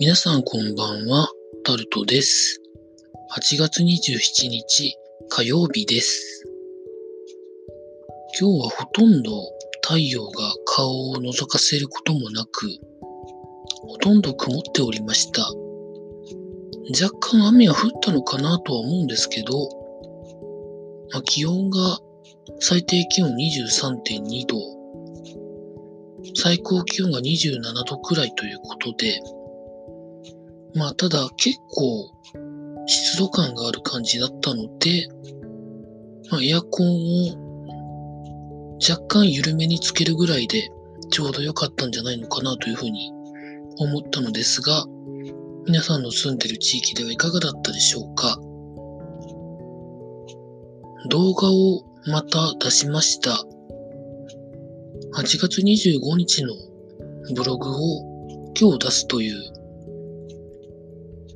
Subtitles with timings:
[0.00, 1.28] 皆さんこんばんは、
[1.62, 2.62] タルトです。
[3.36, 4.96] 8月27日
[5.28, 6.46] 火曜日です。
[8.40, 9.30] 今日はほとんど
[9.82, 12.70] 太陽が顔を覗かせることもなく、
[13.82, 15.42] ほとんど曇っておりました。
[16.98, 19.68] 若干雨は降ったのかなとは思うんですけど、
[21.12, 21.98] まあ、気温が
[22.58, 24.56] 最低気温23.2度、
[26.36, 29.20] 最高気温が27度くらいということで、
[30.74, 32.10] まあただ結構
[32.86, 35.08] 湿度感がある感じだったので、
[36.30, 36.86] まあ、エアコン
[37.28, 37.50] を
[38.88, 40.70] 若干緩めにつけるぐらいで
[41.10, 43.12] ちょうど良かったんじゃないのかなというふうに
[43.78, 44.86] 思ったのですが、
[45.66, 48.38] 皆さんの住んでる地域ではいかがだったでしょうか？
[51.08, 53.30] 動画をまた出しました。
[55.14, 56.54] 8月25日の
[57.34, 59.36] ブログを今日出すという、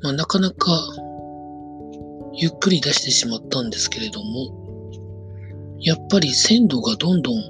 [0.05, 0.71] まあ、なかなか
[2.35, 4.99] ゆっくり出してしまったんですけれども、
[5.81, 7.43] やっぱり鮮度がどんどん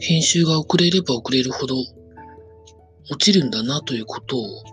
[0.00, 1.76] 編集が遅れれば遅れるほど
[3.10, 4.64] 落ちるんだなということを、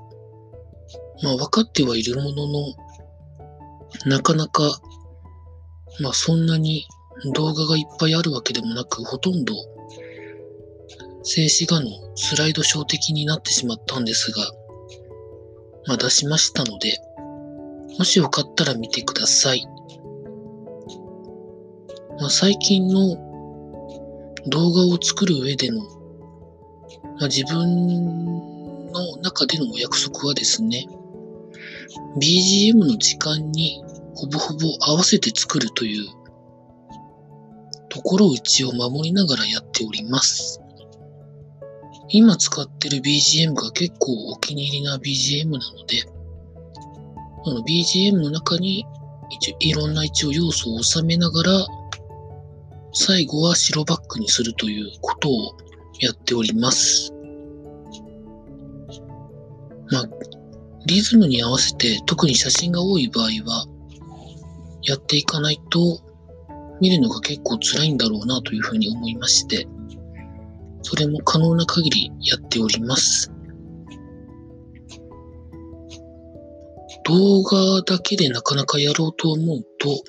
[1.21, 2.73] まあ分かってはいるものの、
[4.07, 4.63] なかなか、
[6.01, 6.87] まあそんなに
[7.35, 9.53] 動画がいっぱいあるわけでもなく、ほとんど
[11.21, 14.41] 静止画のスライドショー的になってしまったんですが、
[15.87, 16.99] まあ出しましたので、
[17.97, 19.65] もしよかったら見てください。
[22.19, 23.17] まあ、最近の
[24.47, 25.89] 動画を作る上での、ま
[27.23, 30.87] あ、自分の中でのお約束はですね、
[32.17, 33.83] BGM の時間に
[34.15, 36.05] ほぼほぼ合わせて作るという
[37.89, 40.61] ところを一応守りながらやっております。
[42.17, 46.01] 今使ってる BGM が結構お気に入りな BGM なので、
[47.43, 48.85] この BGM の中に
[49.31, 51.67] 一応いろんな一応要素を収めながら、
[52.93, 55.57] 最後は白バックにするということを
[55.99, 57.11] やっております。
[59.91, 60.09] まあ、
[60.85, 63.65] リズムに合わせて特に写真が多い場合は、
[64.83, 65.99] やっていかないと
[66.79, 69.67] 見るのが結構辛いんだろうなというふうに思いまして、
[70.87, 73.31] それも可能な限りやっております。
[77.05, 80.03] 動画だけでなかなかやろうと思うと、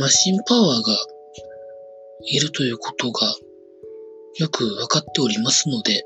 [0.00, 0.98] マシンパワーが
[2.24, 3.32] いるということが
[4.38, 6.04] よくわかっておりますので、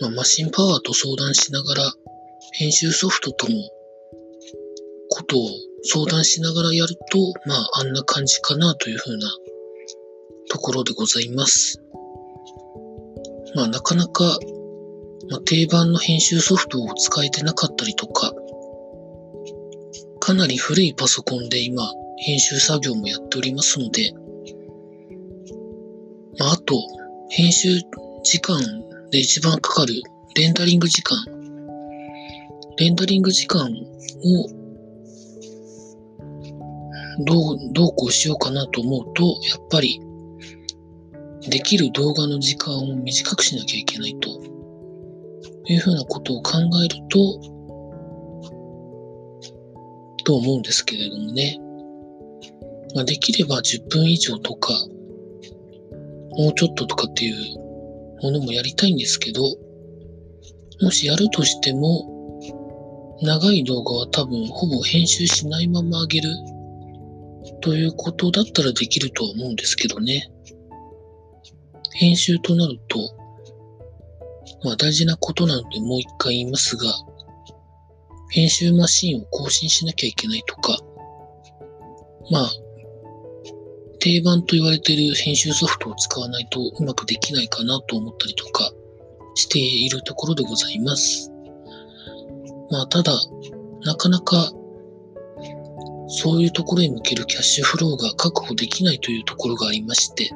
[0.00, 1.92] まあ、マシンパワーと相談しながら、
[2.54, 3.54] 編集ソフトとの
[5.08, 5.48] ことを
[5.84, 9.28] 相談しながらやると、まあ、あんな感じかなというふうな
[10.48, 11.82] ところでございます。
[13.54, 14.38] まあ、なかなか
[15.30, 18.32] まあ、定番の編集ソフトを使えてなかったりとか、
[20.20, 21.82] かなり古いパソコンで今、
[22.16, 24.12] 編集作業もやっておりますので、
[26.38, 26.76] まあ、あと、
[27.30, 27.68] 編集
[28.24, 28.58] 時間
[29.10, 29.94] で一番かかる
[30.34, 31.18] レンダリング時間、
[32.78, 34.48] レンダリング時間を
[37.26, 40.00] どう、どうこうしようかなと思うと、やっぱり、
[41.48, 44.28] できる動画の時間を短くしなきゃいけないと
[45.66, 47.58] いうふうなことを考えると、
[50.24, 51.58] と思うんですけれどもね。
[52.94, 54.72] まあ、できれば10分以上とか、
[56.36, 57.58] もうちょっととかっていう
[58.22, 59.42] ものもやりたいんですけど、
[60.80, 62.40] もしやるとしても、
[63.20, 66.28] 長い動画は多分ほぼ編集しないまま上げる
[67.62, 70.30] ということだったらできるとは思うんですけどね。
[71.98, 72.98] 編集となると、
[74.62, 76.84] まあ大事なことなのでもう一回言いますが、
[78.30, 80.78] 編集マシンを更新しなきゃいけないとか、
[82.30, 82.50] まあ、
[83.98, 88.70] 定番と言われている編集ソフトを使わないとうまくできないかなと思ったりとか
[89.34, 91.32] しているところでございます。
[92.70, 93.12] まあただ、
[93.82, 94.52] なかなか
[96.08, 100.30] そういうところへ向けるキャッシュフローが確保できないというところがありまして、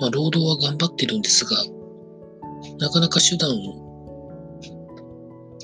[0.00, 1.56] まあ、労働は頑張ってるんですが、
[2.78, 3.88] なかなか手段を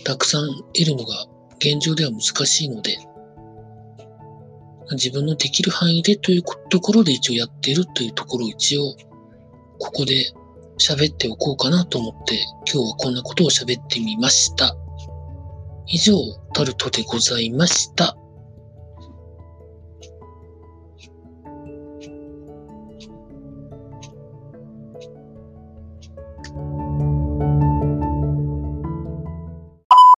[0.04, 1.26] たくさん得るのが
[1.58, 2.96] 現状では難しいので、
[4.92, 8.94] 自分のできる範囲でというところで一応やっているというところを一応
[9.78, 10.26] ここで
[10.78, 12.34] 喋っておこうかなと思って
[12.70, 14.76] 今日はこんなことを喋ってみました。
[15.86, 16.14] 以上、
[16.52, 18.16] タルトでございました。